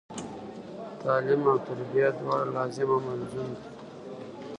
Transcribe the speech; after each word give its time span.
تعلم 1.01 1.41
او 1.51 1.57
تربیه 1.67 2.07
دواړه 2.19 2.45
لاظم 2.57 2.89
او 2.95 2.99
ملظوم 3.07 3.49
دي. 3.57 3.65